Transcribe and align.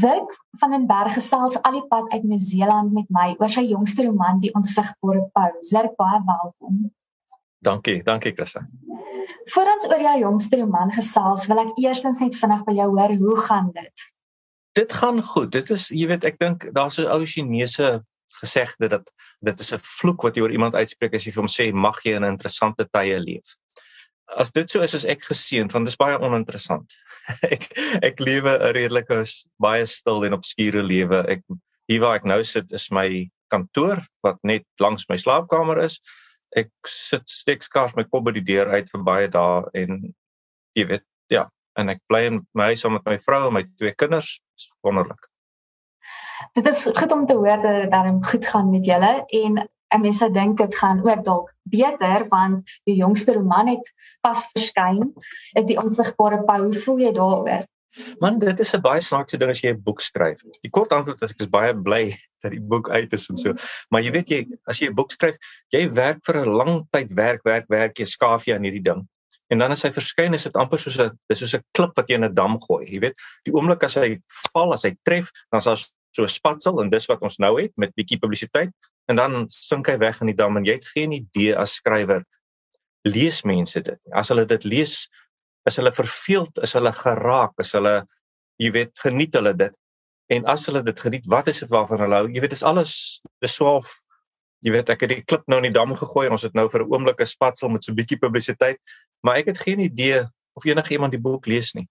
Zirk 0.00 0.32
van 0.60 0.70
den 0.70 0.86
Berg 0.86 1.14
gesels 1.16 1.56
al 1.62 1.78
die 1.78 1.86
pad 1.88 2.10
uit 2.12 2.24
Nieu-Seeland 2.24 2.92
met 2.92 3.08
my 3.14 3.28
oor 3.38 3.52
sy 3.52 3.64
jongste 3.68 4.04
roman 4.06 4.40
Die 4.42 4.52
Onsigbare 4.58 5.22
Pou. 5.36 5.52
Zirk, 5.64 5.94
baie 6.00 6.20
welkom. 6.26 6.82
Dankie, 7.64 8.02
dankie 8.04 8.32
Christa. 8.36 8.66
Voor 9.54 9.70
ons 9.72 9.86
oor 9.88 10.02
jou 10.08 10.16
jongste 10.24 10.60
roman 10.60 10.92
gesels, 10.94 11.46
wil 11.50 11.62
ek 11.64 11.80
eerstens 11.82 12.20
net 12.24 12.36
vinnig 12.38 12.66
by 12.66 12.76
jou 12.76 12.90
hoor, 12.92 13.16
hoe 13.22 13.38
gaan 13.48 13.70
dit? 13.78 14.04
Dit 14.76 14.92
gaan 14.92 15.22
goed. 15.24 15.50
Dit 15.54 15.72
is, 15.72 15.88
jy 15.88 16.10
weet, 16.12 16.26
ek 16.28 16.38
dink 16.42 16.68
daar's 16.76 16.98
'n 17.00 17.08
ou 17.10 17.24
Chinese 17.24 18.02
gesegde 18.40 18.88
dat 18.88 19.12
dit 19.40 19.58
is 19.58 19.72
'n 19.72 19.80
vloek 19.80 20.22
wat 20.22 20.36
jy 20.36 20.42
oor 20.42 20.52
iemand 20.52 20.74
uitspreek 20.74 21.14
as 21.14 21.24
jy 21.24 21.32
vir 21.32 21.42
hom 21.42 21.52
sê 21.52 21.72
mag 21.72 21.96
jy 22.04 22.16
in 22.16 22.24
interessante 22.24 22.84
tye 22.92 23.18
leef 23.18 23.56
as 24.34 24.52
dit 24.52 24.70
so 24.70 24.82
is 24.82 24.94
as 24.98 25.06
ek 25.06 25.24
geseën 25.28 25.70
want 25.72 25.86
dit 25.86 25.94
is 25.94 26.00
baie 26.00 26.18
oninteressant. 26.18 26.96
ek 27.54 27.66
ek 28.06 28.20
lewe 28.22 28.52
'n 28.56 28.74
redelike 28.76 29.22
baie 29.62 29.86
stil 29.86 30.26
en 30.26 30.38
obskure 30.38 30.82
lewe. 30.82 31.22
Ek 31.30 31.42
hier 31.88 32.02
waar 32.02 32.18
ek 32.20 32.26
nou 32.26 32.42
sit 32.44 32.72
is 32.72 32.90
my 32.90 33.28
kantoor 33.52 34.02
wat 34.26 34.38
net 34.42 34.66
langs 34.82 35.06
my 35.08 35.16
slaapkamer 35.16 35.78
is. 35.84 36.00
Ek 36.56 36.70
sit 36.86 37.28
steek 37.30 37.62
skaars 37.62 37.94
my 37.96 38.04
kop 38.04 38.26
by 38.26 38.34
die 38.34 38.46
deur 38.46 38.70
uit 38.74 38.90
vir 38.90 39.06
baie 39.06 39.28
dae 39.28 39.62
en 39.74 40.02
jy 40.76 40.86
weet 40.90 41.06
ja, 41.32 41.46
en 41.78 41.90
ek 41.92 42.02
bly 42.10 42.26
in 42.30 42.42
my 42.54 42.72
huis 42.72 42.82
saam 42.82 42.96
met 42.96 43.06
my 43.06 43.18
vrou 43.22 43.46
en 43.48 43.58
my 43.58 43.64
twee 43.78 43.94
kinders. 43.94 44.36
Wonderlik. 44.86 45.30
Dit 46.56 46.66
is 46.68 46.84
goed 46.96 47.12
om 47.12 47.26
te 47.26 47.34
hoor 47.34 47.62
dat 47.62 47.82
dit 47.82 47.90
dan 47.90 48.24
goed 48.24 48.46
gaan 48.46 48.70
met 48.70 48.84
julle 48.86 49.12
en 49.24 49.62
'n 49.94 50.00
mens 50.00 50.18
sou 50.18 50.30
dink 50.32 50.58
dit 50.58 50.74
gaan 50.76 51.00
ook 51.04 51.24
dalk 51.24 51.54
beter 51.62 52.26
want 52.28 52.62
die 52.84 52.96
jongste 52.96 53.32
roman 53.32 53.68
het 53.68 53.92
pas 54.20 54.48
verskyn. 54.52 55.14
Dit 55.52 55.66
die 55.66 55.78
onsigbare. 55.78 56.42
Hoe 56.46 56.82
voel 56.84 56.98
jy 56.98 57.12
daaroor? 57.12 57.66
Man, 58.20 58.38
dit 58.38 58.60
is 58.60 58.74
'n 58.74 58.80
baie 58.80 59.00
snaakse 59.00 59.38
ding 59.40 59.50
as 59.50 59.62
jy 59.62 59.70
'n 59.72 59.82
boek 59.82 60.00
skryf. 60.00 60.42
Die 60.60 60.70
kort 60.70 60.92
antwoord 60.92 61.22
is 61.22 61.30
ek 61.30 61.40
is 61.40 61.48
baie 61.48 61.72
bly 61.74 62.14
dat 62.42 62.52
die 62.52 62.60
boek 62.60 62.90
uit 62.90 63.12
is 63.12 63.28
en 63.30 63.36
so. 63.36 63.54
Maar 63.90 64.02
jy 64.02 64.10
weet 64.10 64.28
jy, 64.28 64.40
as 64.68 64.80
jy 64.80 64.88
'n 64.90 64.94
boek 64.94 65.12
skryf, 65.12 65.36
jy 65.72 65.88
werk 65.92 66.20
vir 66.26 66.44
'n 66.44 66.56
lang 66.60 66.86
tyd, 66.90 67.14
werk, 67.14 67.42
werk, 67.44 67.66
werk, 67.68 67.98
jy 67.98 68.04
skaaf 68.04 68.44
jy 68.44 68.54
aan 68.54 68.68
hierdie 68.68 68.84
ding. 68.84 69.06
En 69.48 69.58
dan 69.58 69.70
as 69.70 69.82
hy 69.82 69.90
verskyn, 69.90 70.34
is 70.34 70.44
dit 70.44 70.56
amper 70.56 70.78
soos 70.78 70.98
'n 70.98 71.10
dis 71.30 71.38
soos 71.38 71.54
'n 71.54 71.64
klip 71.72 71.96
wat 71.96 72.08
jy 72.08 72.16
in 72.16 72.24
'n 72.24 72.34
dam 72.34 72.58
gooi. 72.60 72.84
Jy 72.84 73.00
weet, 73.00 73.16
die 73.44 73.54
oomblik 73.54 73.84
as 73.84 73.94
hy 73.94 74.18
val, 74.52 74.72
as 74.72 74.82
hy 74.82 74.92
tref, 75.04 75.30
dan 75.50 75.58
is 75.58 75.64
daar 75.64 75.80
so 76.16 76.22
'n 76.22 76.28
spatsel 76.28 76.80
en 76.82 76.90
dis 76.90 77.06
wat 77.06 77.22
ons 77.22 77.38
nou 77.38 77.60
het 77.60 77.72
met 77.76 77.94
bietjie 77.94 78.18
publisiteit 78.18 78.72
en 79.10 79.20
dan 79.20 79.44
sink 79.52 79.90
hy 79.90 79.96
weg 80.02 80.20
in 80.20 80.32
die 80.32 80.38
dam 80.38 80.58
en 80.58 80.66
jy 80.66 80.78
het 80.78 80.88
geen 80.94 81.14
idee 81.16 81.54
as 81.58 81.78
skrywer 81.80 82.24
lees 83.06 83.42
mense 83.48 83.82
dit 83.88 84.14
as 84.22 84.32
hulle 84.32 84.46
dit 84.50 84.66
lees 84.66 84.94
is 85.68 85.78
hulle 85.80 85.92
verveeld 85.94 86.62
is 86.66 86.74
hulle 86.78 86.92
geraak 86.94 87.54
is 87.62 87.74
hulle 87.78 87.96
jy 88.62 88.72
weet 88.78 89.04
geniet 89.04 89.36
hulle 89.38 89.54
dit 89.54 89.74
en 90.34 90.48
as 90.50 90.66
hulle 90.70 90.82
dit 90.86 91.04
geniet 91.06 91.26
wat 91.30 91.48
is 91.52 91.62
dit 91.62 91.72
waarvan 91.74 92.02
hulle 92.06 92.22
hou 92.22 92.30
jy 92.30 92.42
weet 92.42 92.56
dis 92.56 92.66
alles 92.66 92.94
dis 93.44 93.58
swaalf 93.58 93.92
jy 94.66 94.72
weet 94.74 94.90
ek 94.90 95.04
het 95.04 95.14
die 95.14 95.22
klip 95.22 95.44
nou 95.46 95.60
in 95.62 95.68
die 95.70 95.76
dam 95.76 95.94
gegooi 95.94 96.26
ons 96.32 96.46
het 96.46 96.54
nou 96.58 96.66
vir 96.72 96.82
'n 96.82 96.90
oomblik 96.92 97.20
'n 97.20 97.34
spatsel 97.34 97.70
met 97.70 97.84
so 97.84 97.92
'n 97.92 98.00
bietjie 98.00 98.18
publisiteit 98.18 98.80
maar 99.22 99.36
ek 99.36 99.52
het 99.52 99.58
geen 99.58 99.80
idee 99.80 100.24
of 100.56 100.64
enige 100.64 100.94
iemand 100.96 101.12
die 101.12 101.22
boek 101.22 101.46
lees 101.46 101.74
nie 101.74 101.86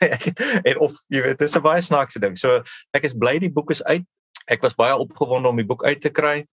en 0.68 0.78
of 0.78 0.96
jy 1.12 1.22
weet 1.24 1.40
dis 1.40 1.56
'n 1.56 1.64
baie 1.64 1.82
snaakse 1.82 2.20
ding. 2.22 2.36
So 2.38 2.62
ek 2.96 3.04
is 3.08 3.16
bly 3.16 3.38
die 3.42 3.52
boek 3.52 3.70
is 3.70 3.82
uit. 3.84 4.06
Ek 4.46 4.62
was 4.62 4.74
baie 4.78 4.96
opgewonde 4.96 5.48
om 5.48 5.56
die 5.56 5.66
boek 5.66 5.84
uit 5.84 6.00
te 6.00 6.10
kry. 6.10 6.46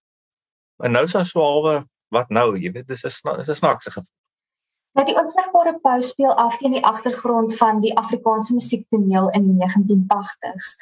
En 0.84 0.92
nou 0.95 1.03
is 1.03 1.16
daar 1.17 1.25
so 1.25 1.44
halwe 1.44 1.81
wat 2.11 2.30
nou, 2.30 2.58
jy 2.59 2.72
weet 2.72 2.88
dis 2.88 3.06
'n 3.06 3.38
dis 3.38 3.50
'n 3.50 3.56
snaakse 3.56 3.92
gevoel. 3.92 4.16
Nou 4.92 5.06
die 5.08 5.16
onsigbare 5.16 5.78
pou 5.80 6.02
speel 6.03 6.34
af 6.36 6.58
teen 6.59 6.73
die 6.75 6.84
agtergrond 6.84 7.53
van 7.56 7.80
die 7.80 7.94
Afrikaanse 7.97 8.53
musiektoneel 8.53 9.30
in 9.38 9.45
die 9.47 9.58
1980s. 9.64 10.75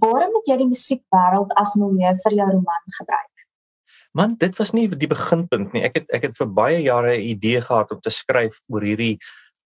Waarom 0.00 0.32
het 0.38 0.48
jy 0.48 0.56
die 0.62 0.70
musiekwêreld 0.70 1.52
as 1.60 1.74
milieu 1.74 2.14
vir 2.24 2.36
jou 2.38 2.46
roman 2.54 2.96
gebruik? 2.98 3.44
Man, 4.16 4.34
dit 4.40 4.56
was 4.58 4.72
nie 4.72 4.88
die 4.88 5.10
beginpunt 5.10 5.72
nie. 5.72 5.84
Ek 5.86 6.00
het 6.00 6.08
ek 6.16 6.22
het 6.22 6.38
vir 6.38 6.48
baie 6.56 6.80
jare 6.82 7.12
'n 7.18 7.28
idee 7.36 7.60
gehad 7.60 7.92
om 7.92 8.00
te 8.00 8.10
skryf 8.10 8.62
oor 8.68 8.82
hierdie 8.82 9.18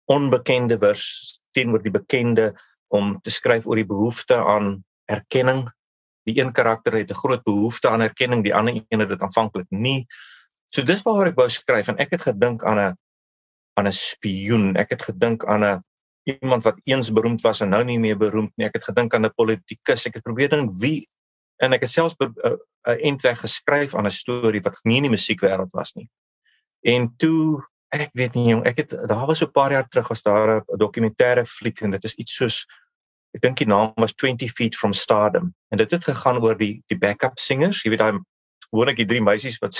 onbekende 0.07 0.77
vers 0.77 1.39
teenoor 1.51 1.83
die 1.83 1.91
bekende 1.91 2.53
om 2.87 3.19
te 3.21 3.31
skryf 3.31 3.67
oor 3.67 3.75
die 3.75 3.91
behoefte 3.91 4.37
aan 4.37 4.83
erkenning. 5.05 5.67
Die 6.27 6.39
een 6.39 6.51
karakter 6.51 6.93
het 6.93 7.09
'n 7.09 7.21
groot 7.23 7.43
behoefte 7.43 7.89
aan 7.89 8.01
erkenning, 8.01 8.43
die 8.43 8.55
ander 8.55 8.83
een 8.89 8.99
het 8.99 9.09
dit 9.09 9.21
aanvanklik 9.21 9.69
nie. 9.69 10.05
So 10.69 10.83
dis 10.83 11.01
waaroor 11.01 11.27
ek 11.27 11.35
wou 11.35 11.49
skryf 11.49 11.87
en 11.87 11.97
ek 11.97 12.11
het 12.11 12.21
gedink 12.21 12.63
aan 12.63 12.79
'n 12.79 12.97
aan 13.73 13.87
'n 13.87 13.91
spioen. 13.91 14.75
Ek 14.75 14.89
het 14.89 15.03
gedink 15.03 15.45
aan 15.45 15.63
'n 15.63 15.83
iemand 16.23 16.63
wat 16.63 16.75
eens 16.85 17.11
beroemd 17.11 17.41
was 17.41 17.61
en 17.61 17.69
nou 17.69 17.83
nie 17.83 17.99
meer 17.99 18.17
beroemd 18.17 18.51
nie. 18.55 18.67
Ek 18.67 18.73
het 18.73 18.83
gedink 18.83 19.13
aan 19.13 19.25
'n 19.25 19.33
politikus. 19.35 20.05
Ek 20.05 20.13
het 20.13 20.23
probeer 20.23 20.49
dink 20.49 20.71
wie 20.79 21.07
en 21.57 21.73
ek 21.73 21.81
het 21.81 21.89
selfs 21.89 22.15
'n 22.17 22.57
eindweg 22.83 23.39
geskryf 23.39 23.95
aan 23.95 24.05
'n 24.05 24.11
storie 24.11 24.61
wat 24.61 24.79
nie 24.83 24.97
in 24.97 25.03
die 25.03 25.15
musiekwêreld 25.15 25.71
was 25.71 25.93
nie. 25.93 26.09
En 26.81 27.13
toe 27.17 27.63
ek 27.93 28.09
weet 28.13 28.33
nie 28.33 28.49
jong, 28.49 28.65
ek 28.65 28.77
het 28.77 28.89
daar 29.07 29.27
was 29.27 29.37
so 29.37 29.45
'n 29.45 29.51
paar 29.51 29.71
jaar 29.71 29.87
terug 29.87 30.07
was 30.07 30.23
daar 30.23 30.61
'n 30.61 30.77
dokumentêre 30.77 31.45
fliek 31.45 31.81
en 31.81 31.91
dit 31.91 32.03
is 32.03 32.15
iets 32.15 32.35
soos 32.35 32.65
ek 33.33 33.41
dink 33.41 33.57
die 33.57 33.69
naam 33.69 33.93
was 33.97 34.13
20 34.13 34.51
feet 34.57 34.75
from 34.75 34.93
stardom 34.93 35.53
en 35.71 35.81
dit 35.81 35.91
het 35.91 36.05
gegaan 36.05 36.41
oor 36.43 36.57
die 36.57 36.81
die 36.91 36.97
backup 36.97 37.39
singers, 37.39 37.83
jy 37.83 37.93
weet 37.93 38.03
daai 38.03 38.21
gewoonlik 38.73 38.97
die 38.97 39.07
drie 39.09 39.21
meisies 39.21 39.59
wat 39.61 39.77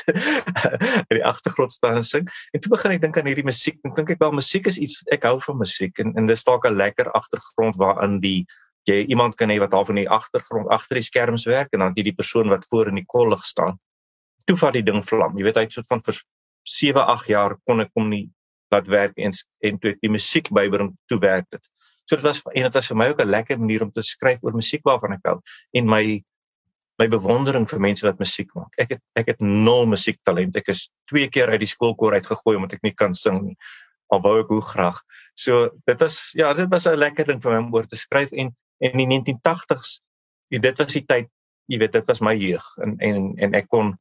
in 1.10 1.18
die 1.18 1.26
agtergrond 1.26 1.72
staan 1.74 1.98
en 1.98 2.06
sing. 2.06 2.28
En 2.54 2.62
toe 2.62 2.74
begin 2.76 2.94
ek 2.96 3.02
dink 3.02 3.18
aan 3.18 3.30
hierdie 3.30 3.46
musiek 3.46 3.80
en 3.84 3.96
dink 3.98 4.14
ek 4.14 4.22
wel 4.22 4.36
musiek 4.38 4.70
is 4.70 4.78
iets 4.78 5.02
ek 5.14 5.26
hou 5.30 5.40
van 5.48 5.58
musiek 5.62 5.98
en 6.04 6.14
en 6.20 6.30
dis 6.30 6.46
dalk 6.46 6.68
'n 6.70 6.78
lekker 6.78 7.10
agtergrond 7.18 7.80
waarin 7.82 8.20
die 8.22 8.46
jy 8.90 9.06
iemand 9.08 9.36
kan 9.40 9.50
hê 9.50 9.58
wat 9.64 9.74
half 9.74 9.90
in 9.90 10.02
die 10.02 10.10
agtergrond 10.10 10.70
agter 10.70 11.00
die 11.00 11.08
skerms 11.08 11.48
werk 11.50 11.74
en 11.74 11.80
dan 11.86 11.98
jy 11.98 12.04
die 12.12 12.20
persoon 12.20 12.50
wat 12.52 12.66
voor 12.70 12.92
in 12.92 13.02
die 13.02 13.08
kollig 13.08 13.44
staan. 13.46 13.80
Toe 14.46 14.58
vat 14.60 14.74
die 14.76 14.84
ding 14.84 15.02
vlam. 15.02 15.38
Jy 15.38 15.44
weet 15.48 15.58
hy 15.58 15.68
het 15.68 15.74
so 15.74 15.82
'n 15.82 15.90
van 15.90 16.02
7 16.64 17.02
8 17.02 17.28
jaar 17.28 17.58
kon 17.66 17.82
ek 17.82 17.92
hom 17.96 18.10
nie 18.10 18.30
laat 18.72 18.88
werk 18.88 19.18
en 19.18 19.32
en 19.62 19.80
toe 19.80 19.92
ek 19.92 20.02
die 20.02 20.10
musiek 20.12 20.50
bybring 20.50 20.94
toe 21.08 21.20
werk 21.20 21.50
dit. 21.50 21.70
So 22.10 22.16
dit 22.16 22.26
was 22.26 22.42
en 22.52 22.68
dit 22.68 22.74
was 22.74 22.88
vir 22.92 22.98
my 22.98 23.08
ook 23.12 23.22
'n 23.22 23.30
lekker 23.30 23.60
manier 23.60 23.84
om 23.84 23.92
te 23.92 24.02
skryf 24.02 24.44
oor 24.44 24.54
musiek 24.54 24.84
waarvan 24.84 25.14
ek 25.14 25.28
hou 25.28 25.42
en 25.74 25.86
my 25.86 26.24
my 27.00 27.08
bewondering 27.08 27.66
vir 27.70 27.80
mense 27.80 28.06
wat 28.06 28.20
musiek 28.20 28.52
maak. 28.54 28.74
Ek 28.78 28.90
het 28.90 29.02
ek 29.16 29.28
het 29.28 29.40
nul 29.40 29.86
musiektalent. 29.86 30.56
Ek 30.56 30.68
is 30.68 30.90
twee 31.10 31.28
keer 31.28 31.50
uit 31.50 31.60
die 31.60 31.68
skoolkoor 31.68 32.14
uitgegooi 32.14 32.56
omdat 32.56 32.74
ek 32.74 32.84
nie 32.84 32.94
kan 32.94 33.14
sing 33.14 33.42
nie. 33.42 33.58
Al 34.14 34.22
wou 34.22 34.40
ek 34.42 34.52
hoe 34.54 34.62
graag. 34.62 35.00
So 35.34 35.70
dit 35.86 36.00
was 36.00 36.32
ja, 36.38 36.54
dit 36.54 36.70
was 36.70 36.88
'n 36.88 36.96
lekker 36.96 37.26
ding 37.26 37.42
vir 37.42 37.52
my 37.52 37.58
om 37.58 37.74
oor 37.74 37.88
te 37.88 37.96
skryf 37.96 38.32
en 38.32 38.56
en 38.80 39.00
in 39.00 39.10
die 39.10 39.22
1980s 39.22 40.02
dit 40.50 40.78
was 40.78 40.94
die 40.94 41.06
tyd, 41.06 41.30
jy 41.72 41.80
weet, 41.80 41.94
dit 41.94 42.08
was 42.08 42.22
my 42.22 42.34
jeug 42.36 42.66
en 42.84 42.98
en 43.00 43.34
en 43.38 43.54
ek 43.54 43.68
kon 43.68 43.98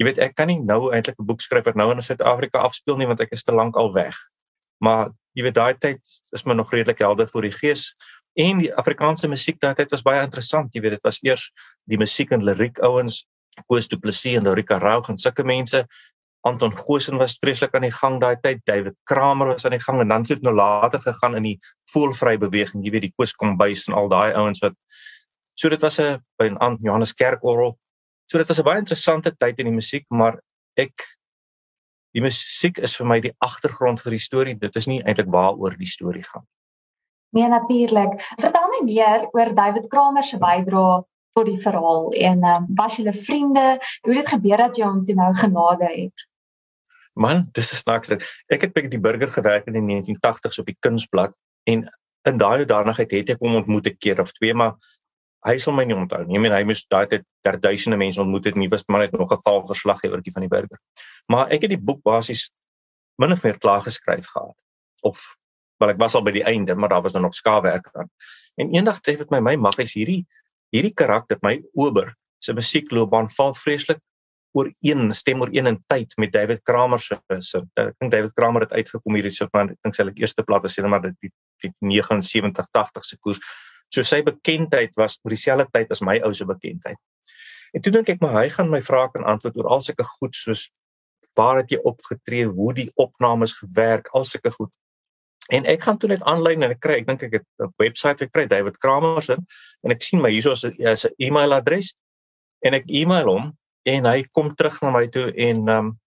jy 0.00 0.06
weet 0.08 0.18
ek 0.18 0.34
kan 0.34 0.48
nie 0.48 0.60
nou 0.60 0.92
eintlik 0.92 1.18
'n 1.18 1.26
boek 1.26 1.40
skryf 1.40 1.64
wat 1.64 1.76
nou 1.76 1.90
in 1.92 2.00
Suid-Afrika 2.00 2.58
afspeel 2.58 2.96
nie 2.96 3.06
want 3.06 3.20
ek 3.20 3.32
is 3.32 3.44
te 3.44 3.52
lank 3.52 3.76
al 3.76 3.92
weg. 3.92 4.16
Maar 4.80 5.10
jy 5.36 5.46
weet 5.46 5.56
daai 5.56 5.74
tyd 5.80 6.00
is 6.36 6.46
my 6.46 6.54
nog 6.54 6.72
redelik 6.72 7.02
helder 7.04 7.28
voor 7.28 7.46
die 7.48 7.54
gees 7.54 7.92
en 8.38 8.62
die 8.62 8.70
Afrikaanse 8.80 9.28
musiek 9.28 9.60
daai 9.60 9.74
tyd 9.76 9.92
was 9.92 10.04
baie 10.06 10.22
interessant. 10.24 10.72
Jy 10.74 10.80
weet 10.84 10.96
dit 10.96 11.04
was 11.04 11.20
eers 11.24 11.50
die 11.90 11.98
musiek 12.00 12.32
en 12.32 12.44
liriek 12.44 12.80
ouens 12.82 13.26
Koos 13.68 13.88
Du 13.88 13.98
Plessis 14.00 14.38
en 14.38 14.48
Rika 14.48 14.78
Raug 14.80 15.10
en 15.12 15.18
sulke 15.20 15.44
mense. 15.44 15.84
Anton 16.48 16.72
Goosen 16.74 17.20
was 17.20 17.36
vreeslik 17.38 17.74
aan 17.76 17.84
die 17.84 17.92
gang 17.92 18.16
daai 18.20 18.36
tyd. 18.40 18.62
David 18.66 18.96
Kramer 19.04 19.52
was 19.52 19.66
aan 19.68 19.76
die 19.76 19.82
gang 19.82 20.00
en 20.00 20.08
dan 20.08 20.24
het 20.28 20.42
nou 20.42 20.54
later 20.54 21.00
gegaan 21.00 21.36
in 21.36 21.42
die 21.42 21.58
voelvry 21.92 22.38
beweging. 22.38 22.82
Jy 22.84 22.90
weet 22.90 23.06
die 23.10 23.12
Koos 23.16 23.36
Kombuis 23.36 23.84
en 23.88 23.94
al 23.94 24.08
daai 24.08 24.32
ouens 24.32 24.64
wat 24.64 24.74
so 25.54 25.68
dit 25.68 25.82
was 25.82 26.00
'n 26.00 26.18
by 26.38 26.48
'n 26.48 26.78
Johannes 26.80 27.12
Kerkorrel 27.12 27.76
So 28.32 28.38
dit 28.38 28.48
was 28.48 28.60
'n 28.60 28.64
baie 28.64 28.80
interessante 28.80 29.30
tyd 29.36 29.58
in 29.60 29.66
die 29.68 29.74
musiek, 29.76 30.06
maar 30.08 30.40
ek 30.80 31.04
die 32.12 32.22
musiek 32.24 32.78
is 32.78 32.96
vir 32.98 33.08
my 33.08 33.20
die 33.24 33.32
agtergrond 33.44 34.02
vir 34.02 34.16
die 34.16 34.22
storie. 34.22 34.56
Dit 34.58 34.76
is 34.76 34.88
nie 34.90 35.00
eintlik 35.02 35.30
waaroor 35.32 35.76
die 35.78 35.88
storie 35.88 36.24
gaan. 36.26 36.44
Nee, 37.32 37.48
natuurlik. 37.48 38.18
Vertel 38.40 38.68
my 38.68 38.82
meer 38.84 39.24
oor 39.32 39.54
David 39.56 39.88
Kramer 39.88 40.26
se 40.28 40.36
bydrae 40.40 41.00
tot 41.32 41.48
die 41.48 41.60
verhaal 41.60 42.10
en 42.28 42.44
um, 42.44 42.66
was 42.76 42.98
julle 43.00 43.14
vriende? 43.16 43.78
Hoe 44.04 44.12
het 44.12 44.20
dit 44.20 44.32
gebeur 44.34 44.60
dat 44.66 44.76
jy 44.76 44.84
hom 44.84 45.00
toe 45.08 45.16
nou 45.16 45.30
genade 45.38 45.88
het? 45.88 46.26
Man, 47.16 47.46
dis 47.56 47.72
is 47.72 47.80
snaaks. 47.84 48.12
Ek 48.52 48.66
het 48.66 48.74
by 48.76 48.84
die 48.88 49.00
burger 49.00 49.32
gewerk 49.32 49.68
in 49.68 49.76
die 49.76 49.84
1980s 49.84 50.60
op 50.60 50.68
die 50.68 50.76
kunsblad 50.84 51.32
en 51.68 51.86
in 52.28 52.38
daai 52.38 52.64
danigheid 52.68 53.16
het 53.16 53.32
ek 53.34 53.40
hom 53.42 53.56
ontmoet 53.60 53.88
'n 53.88 53.96
keer 53.98 54.20
of 54.20 54.32
twee, 54.32 54.54
maar 54.54 54.76
hy 55.46 55.56
sal 55.58 55.74
my 55.74 55.84
nie 55.88 55.96
onthou 55.96 56.22
nie. 56.26 56.38
Ek 56.38 56.44
meen 56.44 56.54
hy 56.54 56.62
moes 56.68 56.84
daai 56.90 57.06
tyd 57.10 57.24
ter 57.42 57.58
duisende 57.60 57.98
mense 57.98 58.20
ontmoet 58.22 58.46
het 58.46 58.58
en 58.58 58.62
nie 58.62 58.70
was 58.72 58.84
maar 58.88 59.04
net 59.04 59.16
nog 59.16 59.32
'n 59.32 59.42
valverslag 59.42 60.00
gee 60.00 60.10
oortjie 60.10 60.32
van 60.32 60.46
die 60.46 60.52
burger. 60.52 60.78
Maar 61.28 61.50
ek 61.50 61.62
het 61.66 61.70
die 61.74 61.84
boek 61.90 62.02
basies 62.02 62.52
min 63.18 63.32
of 63.32 63.42
meer 63.44 63.58
klaar 63.58 63.82
geskryf 63.82 64.26
gehad. 64.26 64.56
Of 65.02 65.36
wel 65.78 65.90
ek 65.90 65.98
was 65.98 66.14
al 66.14 66.22
by 66.22 66.32
die 66.32 66.44
einde, 66.44 66.74
maar 66.74 66.88
daar 66.88 67.02
was 67.02 67.12
nog 67.12 67.34
skaafwerk 67.34 67.90
aan. 67.92 68.10
En 68.56 68.74
eendag 68.74 69.00
tref 69.00 69.18
dit 69.18 69.30
my 69.30 69.40
my 69.40 69.56
mag 69.56 69.78
is 69.78 69.94
hierdie 69.94 70.26
hierdie 70.72 70.94
karakter, 70.94 71.38
my 71.42 71.60
ober 71.74 72.14
se 72.38 72.54
musiekloopbaan 72.54 73.28
val 73.30 73.54
vreeslik 73.54 74.00
oor 74.52 74.68
een 74.84 75.12
stem 75.16 75.40
oor 75.40 75.52
een 75.52 75.66
in 75.66 75.78
tyd 75.88 76.12
met 76.16 76.32
David 76.32 76.62
Kramer 76.62 77.00
se 77.00 77.18
se 77.40 77.62
ek 77.80 77.94
dink 77.98 78.12
David 78.12 78.32
Kramer 78.36 78.66
het 78.66 78.72
uitgekom 78.72 79.16
hierdie 79.16 79.32
so 79.32 79.48
van 79.52 79.72
ek 79.72 79.78
dink 79.84 79.96
sy 79.96 80.04
het 80.08 80.20
eerste 80.20 80.44
plat 80.44 80.62
was 80.62 80.74
sien 80.76 80.88
maar 80.92 81.04
die, 81.04 81.32
die 81.64 81.72
79 81.80 82.68
80 82.70 83.06
se 83.06 83.18
koers 83.20 83.40
So 83.92 84.04
sy 84.06 84.22
bekendheid 84.24 84.96
was 84.96 85.18
oor 85.22 85.34
dieselfde 85.34 85.68
tyd 85.72 85.90
as 85.92 86.00
my 86.00 86.18
ou 86.24 86.32
se 86.34 86.46
bekendheid. 86.48 86.98
En 87.72 87.82
toe 87.84 87.92
dink 87.92 88.08
ek 88.12 88.20
maar 88.24 88.38
hy 88.40 88.48
gaan 88.52 88.70
my 88.72 88.80
vra 88.84 89.06
kan 89.12 89.24
antwoord 89.28 89.58
oor 89.60 89.68
al 89.76 89.84
sulke 89.84 90.06
goed 90.18 90.36
soos 90.36 90.70
waar 91.36 91.62
het 91.62 91.72
jy 91.72 91.78
opgetree, 91.88 92.44
hoe 92.44 92.72
die 92.76 92.90
opnames 93.00 93.54
gewerk, 93.56 94.10
al 94.12 94.26
sulke 94.28 94.52
goed. 94.52 94.68
En 95.52 95.64
ek 95.68 95.84
gaan 95.86 95.96
toe 95.98 96.10
net 96.12 96.22
aanlyn 96.28 96.62
en 96.62 96.74
ek 96.74 96.82
kry, 96.84 96.98
ek 97.00 97.08
dink 97.08 97.24
ek 97.28 97.38
het 97.40 97.46
'n 97.60 97.72
webwerf 97.80 98.22
ek 98.22 98.32
kry 98.32 98.44
David 98.46 98.76
Kramer 98.78 99.22
se 99.22 99.36
en 99.82 99.90
ek 99.90 100.02
sien 100.02 100.20
my 100.20 100.30
hierso 100.30 100.52
is 100.52 101.04
'n 101.04 101.14
e-mailadres 101.18 101.96
en 102.62 102.74
ek 102.74 102.84
e-mail 102.88 103.28
hom 103.28 103.52
en 103.84 104.04
hy 104.04 104.24
kom 104.32 104.54
terug 104.54 104.80
na 104.82 104.90
my 104.90 105.06
toe 105.08 105.32
en 105.32 105.68
ehm 105.68 105.78
um, 105.78 105.98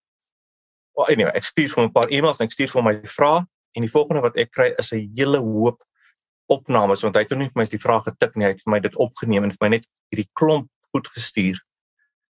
well, 0.96 1.06
anyway, 1.12 1.32
ek 1.34 1.44
stuur 1.44 1.74
hom 1.76 1.84
'n 1.86 1.92
paar 1.92 2.08
e-mails 2.10 2.40
en 2.40 2.46
ek 2.46 2.52
stuur 2.52 2.72
vir 2.72 2.82
my 2.82 2.94
vrae 3.04 3.44
en 3.76 3.82
die 3.84 3.92
volgende 3.92 4.22
wat 4.22 4.36
ek 4.36 4.50
kry 4.52 4.72
is 4.78 4.92
'n 4.92 5.12
hele 5.16 5.38
hoop 5.38 5.82
opnames 6.52 7.02
want 7.02 7.16
hy 7.16 7.24
het 7.24 7.34
nie 7.38 7.48
vir 7.50 7.60
my 7.60 7.66
die 7.70 7.82
vrae 7.82 8.02
getik 8.06 8.36
nie, 8.36 8.46
hy 8.46 8.52
het 8.54 8.62
vir 8.64 8.72
my 8.72 8.80
dit 8.80 8.96
opgeneem 8.96 9.44
en 9.44 9.50
vir 9.50 9.64
my 9.64 9.70
net 9.76 9.86
hierdie 10.12 10.28
klomp 10.38 10.68
goed 10.94 11.08
gestuur. 11.14 11.58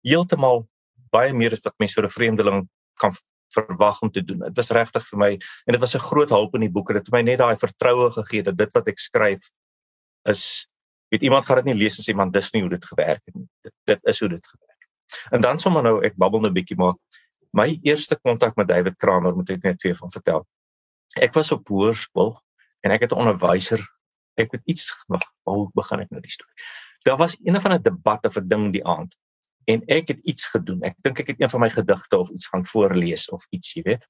Heeltemal 0.07 0.65
baie 1.13 1.33
meer 1.33 1.53
as 1.53 1.65
wat 1.65 1.77
mense 1.79 1.97
vir 1.97 2.07
'n 2.07 2.15
vreemdeling 2.15 2.67
kan 2.99 3.11
verwag 3.53 4.01
om 4.01 4.11
te 4.11 4.21
doen. 4.21 4.39
Dit 4.39 4.57
was 4.57 4.71
regtig 4.71 5.05
vir 5.09 5.19
my 5.19 5.31
en 5.33 5.73
dit 5.73 5.81
was 5.81 5.95
'n 5.95 6.07
groot 6.09 6.29
hulp 6.29 6.55
in 6.55 6.61
die 6.61 6.71
boek. 6.71 6.87
Dit 6.93 7.05
het 7.05 7.11
my 7.11 7.21
net 7.21 7.39
daai 7.39 7.57
vertroue 7.57 8.11
gegee 8.11 8.43
dat 8.43 8.57
dit 8.57 8.71
wat 8.73 8.87
ek 8.87 8.99
skryf 8.99 9.49
is 10.25 10.67
weet 11.09 11.21
iemand 11.21 11.45
gaan 11.45 11.55
dit 11.55 11.65
nie 11.65 11.79
lees 11.83 11.99
as 11.99 12.07
iemand 12.07 12.33
dis 12.33 12.51
nie 12.53 12.61
hoe 12.61 12.69
dit 12.69 12.85
gewerk 12.85 13.21
het 13.25 13.35
nie. 13.35 13.47
Dit, 13.63 13.73
dit 13.83 13.99
is 14.03 14.19
hoe 14.19 14.29
dit 14.29 14.47
gewerk. 14.47 14.87
En 15.31 15.41
dan 15.41 15.57
sommer 15.57 15.83
nou 15.83 16.05
ek 16.05 16.15
babbel 16.15 16.45
'n 16.45 16.53
bietjie 16.53 16.77
maar 16.77 16.93
my 17.51 17.79
eerste 17.81 18.15
kontak 18.15 18.55
met 18.55 18.67
David 18.67 18.97
Kramer 18.97 19.35
moet 19.35 19.49
ek 19.49 19.63
net 19.63 19.81
vir 19.81 19.95
van 19.95 20.11
vertel. 20.11 20.45
Ek 21.17 21.33
was 21.33 21.51
op 21.51 21.67
hoërskool 21.67 22.37
en 22.85 22.91
ek 22.91 23.01
het 23.01 23.11
'n 23.11 23.21
onderwyser 23.25 23.81
ek 24.39 24.55
het 24.57 24.61
iets 24.65 24.91
wag, 25.07 25.23
hoe 25.49 25.69
begin 25.77 26.03
ek 26.05 26.13
nou 26.13 26.21
die 26.23 26.31
storie? 26.31 26.69
Daar 27.07 27.17
was 27.17 27.37
een 27.43 27.61
van 27.61 27.73
'n 27.73 27.83
debat 27.83 28.25
of 28.25 28.37
'n 28.37 28.47
ding 28.47 28.71
die 28.73 28.85
aand 28.85 29.15
en 29.69 29.83
ek 29.87 30.07
het 30.07 30.25
iets 30.25 30.47
gedoen. 30.49 30.81
Ek 30.83 30.95
dink 31.05 31.19
ek 31.19 31.27
het 31.27 31.41
een 31.41 31.49
van 31.49 31.61
my 31.61 31.69
gedigte 31.69 32.17
of 32.17 32.29
iets 32.29 32.47
gaan 32.47 32.65
voorlees 32.65 33.29
of 33.29 33.45
iets, 33.49 33.73
jy 33.73 33.83
weet. 33.85 34.07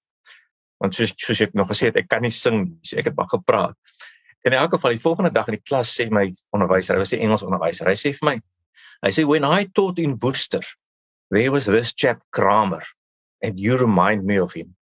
Want 0.79 0.95
soos 0.95 1.13
soos 1.17 1.41
ek 1.41 1.53
nog 1.53 1.67
gesê 1.67 1.89
het, 1.91 1.97
ek 1.99 2.07
kan 2.07 2.21
nie 2.21 2.31
sing 2.31 2.63
nie, 2.63 2.79
so 2.81 2.97
ek 2.97 3.11
het 3.11 3.15
maar 3.15 3.27
gepraat. 3.27 3.75
En 4.47 4.53
in 4.53 4.59
elk 4.59 4.77
geval 4.77 4.95
die 4.95 5.03
volgende 5.03 5.31
dag 5.35 5.47
in 5.47 5.57
die 5.57 5.67
klas 5.67 5.91
sê 5.91 6.07
my 6.09 6.29
onderwyser, 6.55 6.95
hy 6.95 6.99
was 7.03 7.13
'n 7.13 7.19
Engels 7.19 7.43
onderwyser, 7.43 7.87
hy 7.87 7.97
sê 7.99 8.13
vir 8.15 8.29
my, 8.29 8.35
hy 9.03 9.11
sê 9.11 9.25
when 9.27 9.43
I 9.43 9.65
taught 9.65 9.99
in 9.99 10.15
Worcester, 10.23 10.63
there 11.29 11.51
was 11.51 11.65
this 11.65 11.93
chap 11.93 12.23
Kramer 12.31 12.83
and 13.43 13.59
you 13.59 13.77
remind 13.77 14.23
me 14.23 14.39
of 14.39 14.53
him. 14.53 14.75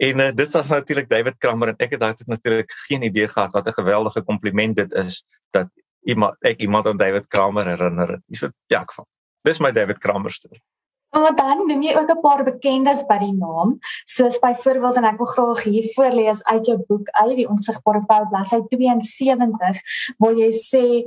En 0.00 0.18
uh, 0.18 0.30
dis 0.32 0.52
was 0.56 0.68
natuurlik 0.68 1.08
David 1.08 1.36
Kramer 1.38 1.68
en 1.68 1.82
ek 1.84 1.90
het 1.92 2.00
tyd 2.00 2.26
natuurlik 2.26 2.72
geen 2.86 3.02
idee 3.04 3.28
gehad 3.28 3.52
wat 3.52 3.66
'n 3.68 3.78
geweldige 3.82 4.22
kompliment 4.24 4.76
dit 4.76 4.92
is 4.92 5.24
dat 5.50 5.68
iemand 6.08 6.36
ek 6.40 6.60
iemand 6.60 6.86
aan 6.86 6.96
David 6.96 7.26
Kramer 7.26 7.66
herinner. 7.66 8.20
Dis 8.24 8.40
wat 8.40 8.52
ja, 8.66 8.80
ek 8.80 8.92
van. 8.92 9.04
Dis 9.42 9.60
my 9.60 9.72
David 9.72 9.98
Kramer 9.98 10.30
storie. 10.30 10.62
Maar 11.10 11.34
dan 11.36 11.66
noem 11.66 11.82
jy 11.82 11.96
ook 11.96 12.10
'n 12.10 12.20
paar 12.20 12.44
bekendes 12.44 13.04
by 13.06 13.18
die 13.18 13.36
naam, 13.36 13.78
soos 14.04 14.38
byvoorbeeld 14.38 14.96
en 14.96 15.04
ek 15.04 15.16
wil 15.16 15.26
graag 15.26 15.62
hier 15.62 15.92
voorlees 15.94 16.44
uit 16.44 16.66
jou 16.66 16.78
boek 16.86 17.08
uit 17.08 17.36
die 17.36 17.48
onsigbare 17.48 18.04
pad 18.06 18.28
bladsy 18.28 18.60
72 18.68 19.80
waar 20.16 20.34
jy 20.34 20.50
sê 20.50 21.04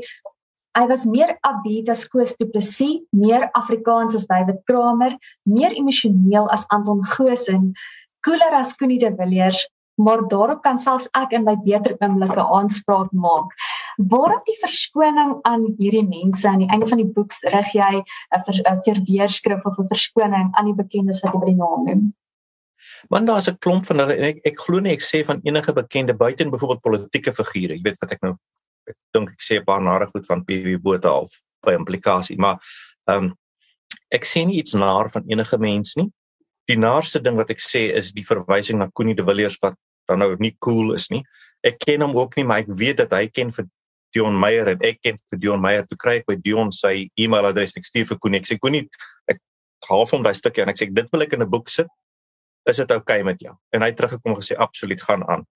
hy 0.78 0.88
was 0.88 1.06
meer 1.06 1.38
abiet 1.42 1.90
as 1.90 2.08
Koos 2.08 2.36
Du 2.38 2.46
Plessis, 2.46 3.02
meer 3.10 3.50
Afrikaans 3.52 4.16
as 4.16 4.26
David 4.26 4.62
Kramer, 4.66 5.18
meer 5.44 5.72
emosioneel 5.72 6.50
as 6.50 6.66
Anton 6.68 7.06
Goosen 7.06 7.74
koeler 8.26 8.56
as 8.58 8.74
Koenie 8.80 9.00
de 9.00 9.12
Villiers, 9.18 9.68
maar 10.02 10.24
daarop 10.28 10.64
kan 10.64 10.80
selfs 10.82 11.10
ek 11.18 11.36
in 11.38 11.46
my 11.46 11.54
beter 11.66 11.96
oomblikke 12.00 12.42
aanspraak 12.58 13.12
maak. 13.12 13.54
Waarop 13.98 14.46
die 14.48 14.58
verskoning 14.62 15.36
aan 15.46 15.68
hierdie 15.78 16.06
mense 16.08 16.48
aan 16.50 16.64
die 16.64 16.70
einde 16.74 16.90
van 16.90 17.02
die 17.04 17.10
boek 17.16 17.36
rig 17.54 17.74
jy 17.78 18.02
'n 18.02 18.82
verweerskrif 18.88 19.66
of 19.66 19.78
'n 19.78 19.92
verskoning 19.92 20.50
aan 20.54 20.66
die 20.66 20.80
bekendes 20.82 21.22
wat 21.22 21.34
jy 21.34 21.40
by 21.40 21.52
die 21.52 21.62
naam 21.62 21.86
noem? 21.86 22.14
Want 23.10 23.28
daar's 23.28 23.50
'n 23.50 23.58
klomp 23.60 23.86
van 23.86 24.00
hulle 24.00 24.18
en 24.18 24.24
ek 24.24 24.42
ek 24.46 24.60
glo 24.60 24.80
nie 24.80 24.94
ek 24.94 25.02
sê 25.02 25.24
van 25.26 25.42
enige 25.44 25.74
bekende 25.74 26.14
buiten 26.14 26.50
byvoorbeeld 26.50 26.82
politieke 26.82 27.34
figure. 27.34 27.76
Jy 27.76 27.84
weet 27.84 28.02
wat 28.02 28.12
ek 28.12 28.22
nou 28.22 28.36
ek 28.88 28.98
dink 29.14 29.30
ek 29.30 29.42
sê 29.42 29.60
'n 29.60 29.66
paar 29.66 29.82
nare 29.82 30.08
goed 30.08 30.26
van 30.26 30.44
PW 30.44 30.82
Botha 30.82 31.12
of 31.12 31.32
by 31.62 31.74
implikasie, 31.74 32.38
maar 32.38 32.60
ehm 33.08 33.24
um, 33.24 33.38
ek 34.10 34.24
sien 34.24 34.48
nie 34.48 34.58
iets 34.58 34.74
naar 34.74 35.10
van 35.10 35.24
enige 35.28 35.58
mens 35.58 35.96
nie 35.96 36.12
die 36.72 36.78
naaste 36.80 37.22
ding 37.24 37.38
wat 37.40 37.52
ek 37.54 37.62
sê 37.62 37.90
is 37.98 38.14
die 38.16 38.26
verwysing 38.28 38.80
na 38.80 38.90
Koenie 38.96 39.16
de 39.18 39.26
Villiers 39.28 39.60
wat 39.64 39.76
dan 40.08 40.20
nou 40.20 40.34
nie 40.40 40.54
cool 40.64 40.94
is 40.96 41.10
nie. 41.12 41.24
Ek 41.64 41.80
ken 41.80 42.04
hom 42.04 42.16
ook 42.18 42.36
nie, 42.38 42.46
maar 42.48 42.64
ek 42.64 42.72
weet 42.76 43.00
dat 43.04 43.16
hy 43.16 43.28
ken 43.32 43.52
vir 43.56 43.68
Dion 44.14 44.36
Meyer 44.40 44.70
en 44.74 44.84
ek 44.86 45.00
ken 45.02 45.18
vir 45.32 45.40
Dion 45.42 45.62
Meyer. 45.64 45.86
Toe 45.90 45.98
kry 46.00 46.20
ek 46.22 46.28
by 46.30 46.38
Dion 46.44 46.72
sy 46.76 47.10
e-mailadres 47.20 47.78
ek 47.80 47.88
stuur 47.88 48.10
vir 48.12 48.20
Koenie. 48.24 48.42
Ek 48.44 48.50
sê 48.52 48.60
Koenie, 48.62 48.84
ek 49.32 49.40
haal 49.90 50.06
hom 50.12 50.26
daai 50.26 50.36
stukkie 50.38 50.64
en 50.64 50.72
ek 50.72 50.80
sê 50.80 50.90
dit 50.92 51.14
wil 51.14 51.26
ek 51.26 51.36
in 51.38 51.44
'n 51.44 51.50
boek 51.50 51.72
sit. 51.72 51.88
Is 52.70 52.78
dit 52.78 52.92
oukei 52.92 53.20
okay 53.20 53.24
met 53.24 53.40
jou? 53.40 53.56
En 53.74 53.82
hy 53.82 53.92
het 53.92 53.98
teruggekom 53.98 54.36
gesê 54.36 54.56
absoluut 54.56 55.02
gaan 55.02 55.24
aan. 55.28 55.48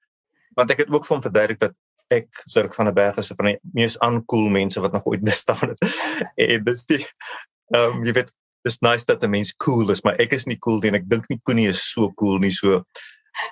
Want 0.55 0.71
ek 0.71 0.83
het 0.83 0.89
ook 0.91 1.05
vir 1.05 1.15
hom 1.15 1.23
verduidelik 1.23 1.59
dat 1.59 1.75
ek 2.11 2.27
Sirk 2.47 2.73
van 2.75 2.85
der 2.85 2.95
Berg 2.95 3.17
is 3.17 3.31
van 3.35 3.51
die 3.51 3.59
mees 3.73 3.97
uncool 4.03 4.49
mense 4.49 4.79
wat 4.79 4.93
nog 4.93 5.05
ooit 5.05 5.23
bestaan 5.23 5.75
het. 5.75 5.79
en 6.35 6.63
dis 6.63 6.85
die 6.85 7.03
ehm 7.75 7.99
um, 7.99 8.03
jy 8.03 8.13
weet 8.15 8.31
dis 8.67 8.81
nice 8.85 9.07
dat 9.07 9.23
'n 9.23 9.31
mens 9.31 9.53
cool 9.63 9.89
is, 9.95 10.03
maar 10.03 10.19
ek 10.23 10.33
is 10.37 10.47
nie 10.47 10.59
cool 10.59 10.79
nie 10.81 10.91
en 10.93 10.99
ek 10.99 11.09
dink 11.09 11.27
nie 11.29 11.39
Koenie 11.43 11.67
is 11.71 11.81
so 11.91 12.11
cool 12.19 12.39
nie 12.43 12.53
so. 12.53 12.83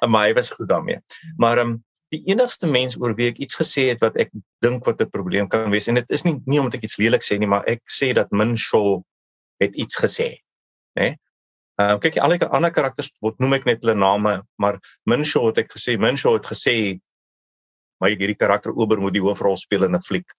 Maar 0.01 0.27
hy 0.27 0.33
was 0.33 0.50
goed 0.51 0.69
daarmee. 0.69 1.00
Maar 1.38 1.57
ehm 1.57 1.75
um, 1.75 1.83
die 2.13 2.21
enigste 2.31 2.67
mens 2.69 2.95
oor 3.01 3.15
wie 3.17 3.29
ek 3.31 3.41
iets 3.41 3.57
gesê 3.57 3.89
het 3.89 4.01
wat 4.03 4.17
ek 4.21 4.31
dink 4.63 4.85
wat 4.85 5.01
'n 5.01 5.09
probleem 5.09 5.47
kan 5.50 5.71
wees 5.71 5.88
en 5.88 5.95
dit 5.95 6.12
is 6.17 6.23
nie 6.23 6.35
nie 6.45 6.59
omdat 6.59 6.77
ek 6.79 6.88
iets 6.88 6.97
lelik 7.01 7.23
sê 7.23 7.38
nie, 7.39 7.47
maar 7.47 7.65
ek 7.67 7.81
sê 7.89 8.13
dat 8.13 8.31
Minshaw 8.31 9.01
het 9.59 9.75
iets 9.75 9.97
gesê, 9.97 10.29
né? 10.95 11.09
Nee? 11.09 11.18
Uh, 11.75 11.97
kyk 12.00 12.18
al 12.23 12.31
die 12.31 12.45
ander 12.45 12.71
karakters 12.71 13.11
word 13.21 13.39
noem 13.39 13.53
ek 13.57 13.65
net 13.65 13.81
hulle 13.83 13.97
name, 14.00 14.44
maar 14.57 14.79
Minshaw 15.06 15.47
het 15.47 15.57
ek 15.65 15.73
gesê, 15.75 15.97
Minshaw 16.00 16.38
het 16.38 16.47
gesê 16.47 17.00
my 18.00 18.13
hierdie 18.13 18.38
karakter 18.39 18.71
Ober 18.71 19.01
moet 19.01 19.15
die 19.15 19.23
hoofrol 19.23 19.57
speel 19.59 19.83
in 19.83 19.95
'n 19.95 20.03
fliek 20.07 20.31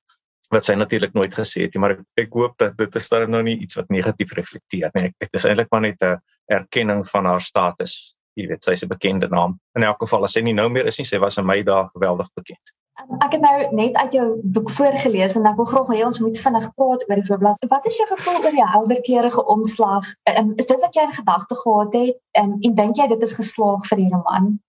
wat 0.54 0.64
sy 0.64 0.76
natuurlik 0.78 1.14
nooit 1.14 1.34
gesê 1.34 1.66
het 1.66 1.74
nie 1.74 1.82
maar 1.82 1.96
ek, 1.96 2.02
ek 2.26 2.38
hoop 2.38 2.56
dat 2.62 2.76
dit 2.78 2.98
is 3.00 3.08
dan 3.12 3.30
nou 3.30 3.42
nie 3.46 3.56
iets 3.58 3.78
wat 3.78 3.90
negatief 3.92 4.34
reflekteer 4.38 4.92
nie 4.94 5.08
ek 5.10 5.28
dit 5.28 5.40
is 5.40 5.46
eintlik 5.48 5.70
maar 5.72 5.84
net 5.86 6.02
'n 6.02 6.16
erkenning 6.52 7.04
van 7.10 7.26
haar 7.32 7.40
status 7.40 8.16
jy 8.36 8.48
weet 8.48 8.64
sy's 8.64 8.82
'n 8.84 8.88
bekende 8.88 9.28
naam 9.28 9.58
in 9.76 9.82
elk 9.82 10.02
geval 10.04 10.24
as 10.24 10.32
sy 10.32 10.40
nie 10.40 10.54
nou 10.54 10.68
meer 10.68 10.86
is 10.86 10.98
nie 10.98 11.08
sy 11.08 11.18
was 11.18 11.38
in 11.38 11.46
my 11.46 11.62
dae 11.62 11.88
geweldig 11.94 12.28
bekend 12.34 12.74
um, 13.00 13.18
Ek 13.20 13.32
het 13.32 13.40
nou 13.40 13.74
net 13.76 13.96
uit 13.96 14.12
jou 14.12 14.26
boek 14.42 14.70
voorgeles 14.70 15.36
en 15.36 15.46
ek 15.46 15.56
wil 15.56 15.68
graag 15.68 15.88
hê 15.92 16.04
ons 16.04 16.20
moet 16.20 16.38
vinnig 16.38 16.68
praat 16.74 17.02
oor 17.08 17.18
die 17.20 17.26
voorblad. 17.28 17.66
Wat 17.68 17.86
is 17.86 17.96
jou 17.96 18.06
gevoel 18.08 18.38
oor 18.44 18.56
die 18.56 18.70
helderkleurige 18.72 19.44
omslag? 19.44 20.04
En 20.24 20.54
is 20.56 20.66
dit 20.66 20.80
wat 20.80 20.94
jy 20.94 21.02
in 21.02 21.12
gedagte 21.12 21.54
gehad 21.54 21.92
het 21.92 22.16
en 22.32 22.56
en 22.60 22.74
dink 22.74 22.96
jy 22.96 23.06
dit 23.08 23.22
is 23.22 23.34
geslaag 23.36 23.84
vir 23.88 23.96
die 23.96 24.08
roman? 24.08 24.60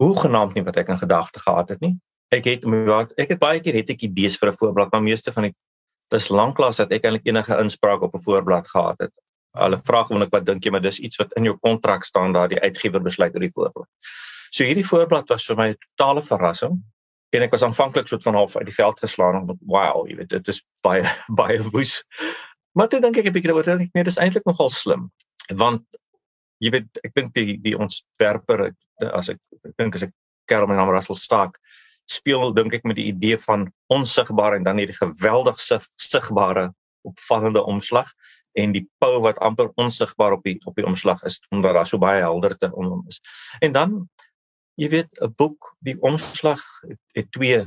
Hoe 0.00 0.16
genaamd 0.16 0.54
nie 0.54 0.64
wat 0.64 0.76
ek 0.76 0.88
in 0.88 0.96
gedagte 0.96 1.40
gehad 1.40 1.68
het 1.68 1.80
nie 1.80 1.98
ek 2.34 2.44
het 2.44 2.64
ek 3.16 3.28
het 3.34 3.38
baie 3.40 3.60
keer 3.60 3.74
het 3.74 3.90
ek 3.90 4.02
idees 4.02 4.36
vir 4.36 4.50
'n 4.50 4.56
voorblad, 4.56 4.92
maar 4.92 5.02
meeste 5.02 5.32
van 5.32 5.48
die 5.48 5.54
dis 6.12 6.28
lanklaas 6.28 6.76
dat 6.76 6.92
ek 6.92 7.04
eintlik 7.04 7.26
enige 7.26 7.56
inspraak 7.60 8.02
op 8.02 8.14
'n 8.14 8.24
voorblad 8.24 8.68
gehad 8.68 8.98
het. 8.98 9.14
Hulle 9.56 9.78
vra 9.84 10.04
gewoonlik 10.04 10.32
wat 10.32 10.46
dink 10.46 10.64
jy, 10.64 10.70
maar 10.70 10.84
dis 10.84 11.00
iets 11.00 11.16
wat 11.16 11.32
in 11.36 11.44
jou 11.44 11.56
kontrak 11.56 12.04
staan 12.04 12.32
daar 12.32 12.48
die 12.48 12.60
uitgewer 12.60 13.02
besluit 13.02 13.34
oor 13.34 13.40
die 13.40 13.52
voorblad. 13.52 13.88
So 14.50 14.64
hierdie 14.64 14.86
voorblad 14.86 15.28
was 15.28 15.46
vir 15.46 15.56
my 15.56 15.68
'n 15.68 15.76
totale 15.96 16.22
verrassing 16.22 16.82
en 17.30 17.42
ek 17.42 17.50
was 17.50 17.62
aanvanklik 17.62 18.06
soort 18.08 18.22
van 18.22 18.34
half 18.34 18.56
uit 18.56 18.66
die 18.66 18.74
veld 18.74 19.00
geslaan 19.00 19.36
om 19.36 19.58
wow, 19.66 20.08
jy 20.08 20.16
weet, 20.16 20.28
dit 20.28 20.48
is 20.48 20.64
baie 20.80 21.04
baie 21.40 21.62
woes. 21.70 22.04
Maar 22.72 22.88
toe 22.88 23.00
dink 23.00 23.16
ek 23.16 23.26
'n 23.26 23.32
bietjie 23.32 23.50
daaroor 23.50 23.64
dink 23.64 23.80
ek 23.80 23.94
nee, 23.94 24.04
dis 24.04 24.18
eintlik 24.18 24.44
nogal 24.44 24.70
slim. 24.70 25.10
Want 25.54 25.84
jy 26.58 26.70
weet, 26.70 26.88
ek 27.04 27.14
dink 27.14 27.34
die 27.34 27.58
die 27.60 27.76
ontwerper 27.76 28.72
as 29.12 29.28
ek 29.28 29.38
ek 29.64 29.76
dink 29.76 29.94
as 29.94 30.02
ek 30.02 30.12
my 30.48 30.74
naam 30.74 30.88
Russell 30.88 31.16
Stark 31.16 31.58
speel 32.08 32.52
dink 32.56 32.74
ek 32.74 32.86
met 32.88 32.96
die 32.96 33.10
idee 33.12 33.38
van 33.38 33.68
onsigbaar 33.92 34.56
en 34.56 34.64
dan 34.64 34.80
hierdie 34.80 34.96
geweldig 34.96 35.60
sigbare 35.60 36.70
opvallende 37.06 37.62
omslag 37.62 38.12
en 38.58 38.72
die 38.72 38.84
pou 39.02 39.20
wat 39.22 39.38
amper 39.44 39.70
onsigbaar 39.76 40.38
op 40.38 40.46
die 40.46 40.56
op 40.66 40.76
die 40.76 40.86
omslag 40.88 41.22
is 41.28 41.38
omdat 41.54 41.76
daar 41.76 41.86
so 41.86 42.00
baie 42.00 42.22
helderte 42.24 42.72
om 42.72 42.88
hom 42.94 43.04
is. 43.08 43.20
En 43.60 43.72
dan 43.72 43.98
jy 44.80 44.88
weet 44.88 45.20
'n 45.20 45.34
boek 45.36 45.74
die 45.84 45.96
omslag 46.00 46.62
het, 46.86 47.00
het 47.12 47.30
twee 47.32 47.66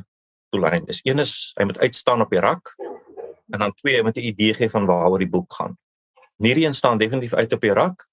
doeleinde. 0.50 0.88
Dis 0.88 1.04
een 1.04 1.20
is 1.20 1.54
hy 1.60 1.64
moet 1.64 1.80
uitstaan 1.80 2.22
op 2.22 2.30
die 2.30 2.40
rak 2.40 2.76
en 3.52 3.60
dan 3.60 3.74
twee 3.74 3.96
hy 3.96 4.04
moet 4.04 4.18
'n 4.18 4.30
idee 4.34 4.54
gee 4.54 4.70
van 4.70 4.86
waaroor 4.86 5.20
die 5.20 5.30
boek 5.30 5.54
gaan. 5.54 5.78
Hierdie 6.38 6.66
een 6.66 6.74
staan 6.74 6.98
definitief 6.98 7.34
uit 7.34 7.54
op 7.54 7.62
die 7.62 7.74
rak 7.74 8.08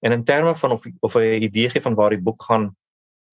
en 0.00 0.12
in 0.12 0.24
terme 0.24 0.54
van 0.54 0.70
of 0.70 0.84
of 1.00 1.12
hy 1.12 1.38
'n 1.38 1.42
idee 1.42 1.70
gee 1.70 1.82
van 1.82 1.94
waar 1.94 2.10
die 2.10 2.22
boek 2.22 2.42
gaan 2.42 2.76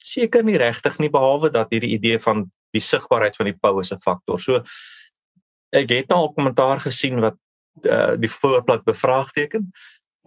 seker 0.03 0.43
nie 0.43 0.57
regtig 0.57 0.97
nie 0.99 1.11
behalwe 1.11 1.51
dat 1.53 1.71
hierdie 1.73 1.93
idee 1.97 2.19
van 2.19 2.47
die 2.75 2.83
sigbaarheid 2.83 3.35
van 3.35 3.49
die 3.49 3.57
poue 3.57 3.83
se 3.83 3.97
faktor. 4.01 4.39
So 4.39 4.63
ek 5.75 5.91
het 5.93 6.13
al 6.13 6.31
kommentaar 6.33 6.81
gesien 6.83 7.21
wat 7.23 7.37
uh, 7.85 8.15
die 8.19 8.31
voorblad 8.31 8.85
bevraagteken, 8.87 9.69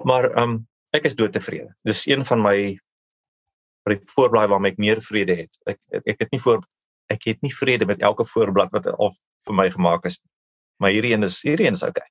maar 0.07 0.31
um 0.39 0.63
ek 0.93 1.09
is 1.09 1.17
doodtevrede. 1.17 1.73
Dis 1.89 2.07
een 2.07 2.25
van 2.29 2.43
my 2.45 2.57
die 3.91 3.99
voorblaai 4.13 4.47
waarmee 4.53 4.75
ek 4.77 4.83
meer 4.83 5.03
vrede 5.03 5.43
het. 5.45 5.59
Ek 5.67 5.81
ek 6.05 6.27
het 6.27 6.31
nie 6.35 6.43
voor 6.43 6.63
ek 7.13 7.27
het 7.29 7.43
nie 7.45 7.53
vrede 7.53 7.87
met 7.89 8.01
elke 8.01 8.25
voorblad 8.25 8.73
wat 8.73 8.87
al 8.93 9.13
vir 9.47 9.57
my 9.57 9.71
gemaak 9.71 10.07
is. 10.09 10.21
Maar 10.81 10.95
hierdie 10.95 11.17
een 11.17 11.27
is 11.27 11.43
hierdie 11.43 11.67
een 11.67 11.79
is 11.79 11.87
okay 11.87 12.09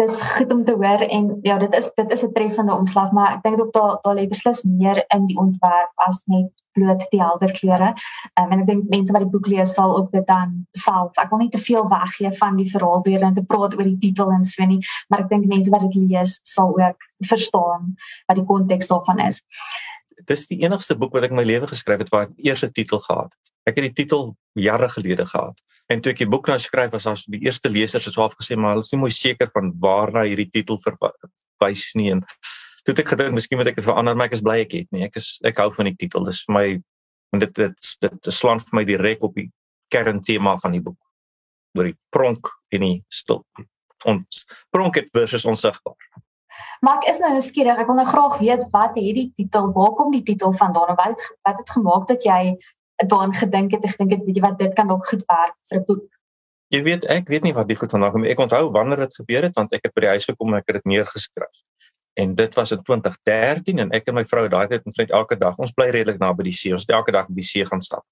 dis 0.00 0.22
goed 0.22 0.52
om 0.52 0.64
te 0.64 0.72
hoor 0.72 1.04
en 1.04 1.38
ja 1.42 1.58
dit 1.58 1.74
is 1.74 1.90
dit 1.94 2.10
is 2.10 2.24
'n 2.24 2.32
treffende 2.32 2.74
omslag 2.74 3.12
maar 3.12 3.36
ek 3.36 3.42
dink 3.42 3.60
ook 3.60 3.72
daar 3.72 3.98
daar 4.02 4.16
lê 4.16 4.26
beslis 4.28 4.62
meer 4.62 5.04
in 5.14 5.26
die 5.26 5.38
ontwerp 5.38 5.92
as 5.96 6.22
net 6.26 6.50
bloot 6.72 7.04
die 7.12 7.20
helder 7.20 7.52
kleure. 7.52 7.92
Um, 8.40 8.52
en 8.52 8.62
ek 8.62 8.66
dink 8.68 8.90
mense 8.92 9.14
wat 9.14 9.24
die 9.24 9.32
boek 9.32 9.48
lees 9.52 9.74
sal 9.76 9.94
ook 9.98 10.10
dit 10.14 10.26
dan 10.28 10.54
self. 10.78 11.12
Ek 11.20 11.32
wil 11.32 11.44
nie 11.44 11.52
te 11.52 11.60
veel 11.62 11.86
weggee 11.90 12.32
van 12.40 12.58
die 12.60 12.68
verhaal 12.70 13.04
deur 13.06 13.26
om 13.28 13.36
te 13.36 13.44
praat 13.48 13.76
oor 13.78 13.88
die 13.88 13.98
titel 14.00 14.32
en 14.34 14.44
so 14.48 14.68
nie, 14.68 14.80
maar 15.12 15.24
ek 15.24 15.32
dink 15.32 15.48
mense 15.50 15.72
wat 15.74 15.84
dit 15.88 15.98
lees 16.00 16.38
sal 16.48 16.72
ook 16.80 17.08
verstaan 17.32 17.94
wat 18.28 18.40
die 18.40 18.48
konteks 18.48 18.90
daarvan 18.92 19.24
is. 19.28 19.42
Dis 20.28 20.46
die 20.50 20.60
enigste 20.62 20.96
boek 20.98 21.14
wat 21.16 21.26
ek 21.26 21.34
in 21.34 21.40
my 21.40 21.46
lewe 21.46 21.68
geskryf 21.70 22.04
het 22.04 22.12
waar 22.14 22.28
ek 22.28 22.36
eers 22.38 22.64
'n 22.64 22.72
titel 22.72 23.02
gehad 23.02 23.32
het. 23.32 23.52
Ek 23.68 23.76
het 23.76 23.90
die 23.90 24.04
titel 24.04 24.34
jare 24.58 24.88
gelede 24.88 25.26
gehad. 25.26 25.60
En 25.86 26.00
toe 26.00 26.12
ek 26.12 26.22
die 26.22 26.28
boek 26.28 26.48
nou 26.50 26.58
skryf 26.60 26.92
was 26.92 27.06
as 27.06 27.24
die 27.30 27.40
eerste 27.46 27.70
lesers 27.72 28.06
het 28.08 28.14
swaaf 28.14 28.36
gesê 28.38 28.56
maar 28.56 28.74
hulle 28.74 28.84
is 28.84 28.92
nie 28.92 29.00
mooi 29.00 29.12
seker 29.14 29.50
van 29.54 29.72
waarna 29.80 30.26
hierdie 30.28 30.50
titel 30.52 30.80
verwys 30.84 31.86
nie 31.98 32.10
en 32.12 32.24
toe 32.84 32.94
het 32.94 33.02
ek 33.04 33.12
gedink 33.14 33.36
miskien 33.36 33.60
moet 33.60 33.70
ek 33.70 33.78
dit 33.80 33.86
verander 33.86 34.16
maar 34.18 34.30
ek 34.30 34.36
is 34.38 34.44
bly 34.44 34.58
ek 34.64 34.76
het 34.76 34.88
nie. 34.92 35.04
Ek 35.08 35.16
is 35.20 35.38
ek 35.48 35.62
hou 35.62 35.70
van 35.74 35.90
die 35.90 35.96
titel. 35.98 36.24
Dis 36.28 36.42
vir 36.48 36.56
my 36.58 36.66
en 37.32 37.44
dit 37.44 37.54
dit 37.62 37.92
dit, 38.04 38.32
slaan 38.32 38.60
vir 38.60 38.80
my 38.80 38.84
direk 38.88 39.24
op 39.24 39.36
die 39.38 39.48
kerntema 39.92 40.56
van 40.60 40.76
die 40.76 40.82
boek 40.84 40.98
oor 41.78 41.88
die 41.88 41.96
pronk 42.12 42.50
en 42.72 42.84
die 42.84 42.98
stil. 43.12 43.44
Ons 44.08 44.44
pronk 44.74 44.98
het 44.98 45.08
versus 45.14 45.46
onsigbaar. 45.48 45.96
Maar 46.82 46.98
ek 47.00 47.12
is 47.12 47.20
nou 47.22 47.30
nuuskierig. 47.32 47.78
Ek 47.78 47.88
wil 47.88 47.96
nou 48.00 48.06
graag 48.08 48.38
weet 48.42 48.64
wat 48.74 48.96
het 48.98 49.16
die 49.16 49.30
titel, 49.38 49.70
waar 49.72 49.94
kom 49.96 50.10
die 50.12 50.24
titel 50.26 50.52
vandaan? 50.52 50.96
Wat 50.98 51.20
wat 51.46 51.60
het 51.60 51.70
gemaak 51.70 52.08
dat 52.10 52.26
jy 52.26 52.56
daaraan 53.08 53.34
gedink 53.34 53.72
het, 53.72 53.84
ek 53.84 53.96
dink 53.98 54.10
dit 54.10 54.24
weet 54.26 54.36
jy 54.36 54.42
wat 54.42 54.58
dit 54.58 54.74
kan 54.74 54.88
dalk 54.88 55.06
goed 55.06 55.24
werk 55.26 55.56
vir 55.68 55.78
'n 55.78 55.84
boek. 55.86 56.08
Jy 56.72 56.82
weet 56.82 57.04
ek 57.12 57.28
weet 57.28 57.42
nie 57.42 57.52
wat 57.52 57.68
die 57.68 57.76
goed 57.76 57.90
vandag 57.90 58.12
kom. 58.12 58.24
Ek 58.24 58.38
onthou 58.38 58.70
wanneer 58.72 59.04
dit 59.04 59.14
gebeur 59.14 59.42
het 59.42 59.56
want 59.56 59.72
ek 59.74 59.84
het 59.84 59.94
by 59.94 60.00
die 60.00 60.12
huis 60.14 60.24
gekom 60.24 60.52
en 60.52 60.60
ek 60.60 60.66
het 60.66 60.80
dit 60.80 60.84
neergeskryf. 60.84 61.64
En 62.14 62.34
dit 62.34 62.54
was 62.54 62.70
in 62.72 62.82
2013 62.82 63.78
en 63.78 63.90
ek 63.90 64.08
en 64.08 64.14
my 64.14 64.24
vrou 64.24 64.48
daai 64.48 64.68
tyd 64.68 64.84
omtrent 64.84 65.10
elke 65.10 65.36
dag. 65.36 65.58
Ons 65.58 65.72
bly 65.72 65.88
redelik 65.90 66.20
naby 66.20 66.44
die 66.44 66.56
see. 66.56 66.72
Ons 66.72 66.86
het 66.86 66.96
elke 66.96 67.12
dag 67.12 67.28
by 67.28 67.40
die 67.40 67.48
see 67.48 67.64
gaan 67.64 67.80
stap. 67.80 68.04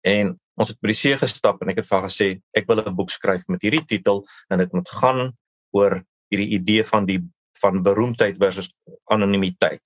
En 0.00 0.32
ons 0.60 0.68
het 0.68 0.80
by 0.80 0.92
die 0.92 0.96
see 0.96 1.16
gestap 1.16 1.60
en 1.62 1.72
ek 1.72 1.80
het 1.80 1.88
vir 1.88 1.98
haar 1.98 2.08
gesê 2.08 2.28
ek 2.56 2.66
wil 2.68 2.80
'n 2.80 2.96
boek 2.96 3.10
skryf 3.10 3.48
met 3.48 3.62
hierdie 3.62 3.84
titel 3.84 4.24
en 4.48 4.58
dit 4.58 4.72
moet 4.72 4.88
gaan 4.88 5.32
oor 5.72 6.02
hierdie 6.30 6.52
idee 6.56 6.84
van 6.84 7.06
die 7.06 7.20
van 7.60 7.82
beroemdheid 7.82 8.36
versus 8.36 8.72
anonimiteit. 9.12 9.82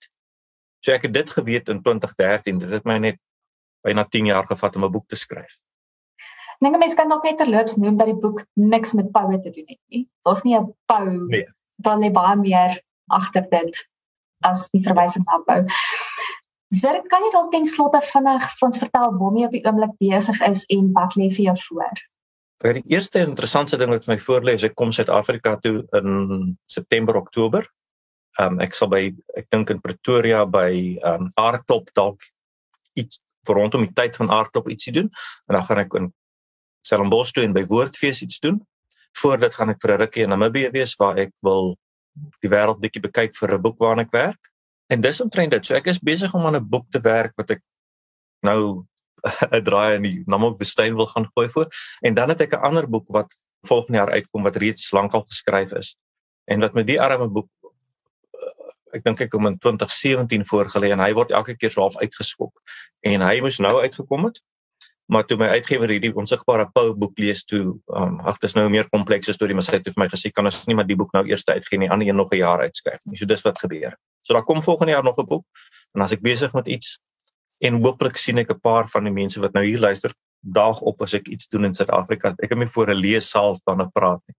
So 0.84 0.92
ek 0.92 1.02
het 1.08 1.14
dit 1.14 1.30
geweet 1.30 1.68
in 1.68 1.82
2013. 1.82 2.58
Dit 2.58 2.70
het 2.70 2.84
my 2.84 2.98
net 2.98 3.18
byna 3.84 4.04
10 4.08 4.32
jaar 4.32 4.46
gevat 4.48 4.76
om 4.76 4.84
'n 4.84 4.92
boek 4.92 5.06
te 5.08 5.16
skryf. 5.16 5.60
Dink 6.60 6.74
'n 6.74 6.78
mens 6.78 6.94
kan 6.94 7.08
dalk 7.08 7.24
net 7.24 7.38
terloops 7.38 7.76
noem 7.76 7.96
dat 7.96 8.06
die 8.06 8.20
boek 8.20 8.44
niks 8.54 8.92
met 8.92 9.12
poue 9.12 9.40
te 9.40 9.50
doen 9.50 9.66
het 9.66 9.80
nie. 9.88 10.08
Daar's 10.22 10.42
nie 10.42 10.56
'n 10.58 10.74
pou 10.86 11.26
nee. 11.28 11.48
dan 11.76 12.00
lê 12.00 12.10
baie 12.10 12.36
meer 12.36 12.82
agter 13.08 13.46
dit 13.50 13.88
as 14.40 14.70
die 14.70 14.82
verwysing 14.82 15.24
na 15.24 15.38
pou. 15.46 15.66
Zer 16.74 17.02
kan 17.10 17.22
jy 17.22 17.30
dalk 17.32 17.52
ten 17.52 17.66
slotte 17.66 18.00
vinnig 18.12 18.42
vir 18.58 18.66
ons 18.66 18.78
vertel 18.78 19.14
waarmee 19.18 19.42
jy 19.42 19.46
op 19.46 19.56
die 19.56 19.64
oomblik 19.64 19.94
besig 20.00 20.40
is 20.48 20.64
en 20.68 20.92
wat 20.92 21.14
lê 21.14 21.28
vir 21.30 21.44
jou 21.50 21.56
voor? 21.68 22.02
Vir 22.64 22.78
die 22.78 22.94
eerste 22.94 23.20
interessante 23.20 23.76
ding 23.76 23.90
wat 23.90 24.08
my 24.08 24.16
voorlê 24.16 24.54
is 24.58 24.64
ek 24.64 24.74
kom 24.74 24.92
Suid-Afrika 24.94 25.56
toe 25.60 25.84
in 26.00 26.56
September 26.70 27.16
Oktober. 27.16 27.66
Um 28.40 28.60
ek 28.64 28.74
sal 28.74 28.88
by 28.88 29.02
ek 29.38 29.50
dink 29.50 29.70
in 29.70 29.82
Pretoria 29.84 30.44
by 30.46 30.70
um 31.12 31.28
Aardklop 31.40 31.92
dalk 31.94 32.24
iets 32.98 33.20
vir 33.46 33.54
rondom 33.60 33.86
die 33.86 33.94
tyd 33.94 34.16
van 34.16 34.30
aardklop 34.30 34.68
ietsie 34.68 34.92
doen 34.92 35.10
en 35.48 35.58
dan 35.58 35.64
gaan 35.64 35.78
ek 35.78 35.94
in 35.94 36.12
Stellenbosch 36.84 37.32
toe 37.32 37.44
en 37.44 37.54
by 37.56 37.64
Woordfees 37.64 38.22
iets 38.22 38.40
doen. 38.44 38.60
Voordat 39.16 39.54
gaan 39.54 39.70
ek 39.70 39.80
vir 39.80 39.94
'n 39.94 40.00
rukkie 40.00 40.22
in 40.22 40.28
Namibië 40.28 40.70
wees 40.72 40.96
waar 41.00 41.18
ek 41.18 41.32
wil 41.42 41.76
die 42.42 42.50
wêreld 42.50 42.80
bietjie 42.80 43.02
bekyk 43.02 43.36
vir 43.36 43.54
'n 43.54 43.62
boek 43.62 43.78
waarna 43.78 44.02
ek 44.02 44.12
werk. 44.12 44.50
En 44.92 45.00
dis 45.00 45.20
omtrent 45.20 45.50
dit. 45.50 45.66
So 45.66 45.74
ek 45.74 45.86
is 45.86 45.98
besig 45.98 46.34
om 46.34 46.46
aan 46.46 46.56
'n 46.56 46.68
boek 46.68 46.90
te 46.90 47.00
werk 47.00 47.32
wat 47.36 47.50
ek 47.50 47.62
nou 48.42 48.84
'n 49.52 49.64
draai 49.64 49.96
in 49.96 50.02
die 50.02 50.22
Namibwoestyn 50.26 50.96
wil 50.96 51.06
gaan 51.06 51.26
gooi 51.34 51.48
voor 51.48 51.68
en 52.02 52.14
dan 52.14 52.28
het 52.28 52.40
ek 52.40 52.52
'n 52.52 52.66
ander 52.68 52.88
boek 52.88 53.08
wat 53.08 53.32
volgende 53.66 53.98
jaar 53.98 54.12
uitkom 54.12 54.42
wat 54.42 54.56
reeds 54.56 54.92
lankal 54.92 55.24
geskryf 55.24 55.72
is. 55.72 55.96
En 56.44 56.60
wat 56.60 56.74
met 56.74 56.86
die 56.86 57.00
arme 57.00 57.28
boek 57.28 57.48
ek 58.94 59.04
dink 59.04 59.20
ek 59.20 59.32
hom 59.36 59.46
in 59.46 59.58
2017 59.58 60.44
voorgelê 60.48 60.92
en 60.94 61.00
hy 61.00 61.12
word 61.12 61.30
elke 61.30 61.56
keer 61.56 61.70
so 61.70 61.80
half 61.80 61.96
uitgeskop. 62.00 62.52
En 63.02 63.20
hy 63.20 63.40
moes 63.44 63.60
nou 63.60 63.80
uitgekom 63.82 64.24
het. 64.30 64.40
Maar 65.12 65.26
toe 65.28 65.36
my 65.36 65.50
uitgewer 65.52 65.90
hierdie 65.92 66.14
onsigbare 66.16 66.64
Pau 66.72 66.94
boek 66.96 67.18
lees 67.20 67.42
toe, 67.44 67.74
um, 67.92 68.14
ag 68.24 68.38
dis 68.40 68.54
nou 68.56 68.64
'n 68.66 68.72
meer 68.72 68.88
komplekse 68.88 69.34
storie, 69.36 69.54
maar 69.54 69.66
hy 69.68 69.76
het 69.76 69.92
vir 69.92 70.00
my 70.00 70.08
gesê 70.08 70.32
kan 70.32 70.44
ons 70.44 70.66
nie 70.66 70.74
maar 70.74 70.86
die 70.86 70.96
boek 70.96 71.12
nou 71.12 71.26
eers 71.28 71.44
uitgee 71.44 71.78
nie, 71.78 71.90
ander 71.90 72.08
een 72.08 72.16
nog 72.16 72.32
'n 72.32 72.38
jaar 72.38 72.60
uitskryf 72.60 73.04
nie. 73.04 73.16
So 73.16 73.26
dis 73.26 73.44
wat 73.44 73.58
gebeur. 73.58 73.96
So 74.22 74.32
daar 74.32 74.44
kom 74.44 74.62
volgende 74.62 74.92
jaar 74.92 75.04
nog 75.04 75.18
'n 75.18 75.26
boek 75.26 75.44
en 75.94 76.00
as 76.00 76.12
ek 76.12 76.22
besig 76.22 76.54
met 76.54 76.66
iets 76.68 76.98
en 77.60 77.82
hooplik 77.82 78.16
sien 78.16 78.38
ek 78.38 78.50
'n 78.50 78.60
paar 78.60 78.88
van 78.88 79.04
die 79.04 79.12
mense 79.12 79.40
wat 79.40 79.52
nou 79.52 79.64
hier 79.64 79.78
luister 79.78 80.10
daag 80.40 80.80
op 80.80 81.02
as 81.02 81.14
ek 81.14 81.28
iets 81.28 81.48
doen 81.48 81.64
in 81.64 81.74
Suid-Afrika. 81.74 82.34
Ek 82.38 82.50
het 82.50 82.58
my 82.58 82.66
voor 82.66 82.90
'n 82.90 83.00
leessaal 83.00 83.54
staan 83.54 83.80
en 83.80 83.90
praat 83.92 84.22
nie. 84.26 84.36